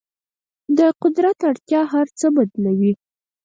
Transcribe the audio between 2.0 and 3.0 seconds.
څه بدلوي.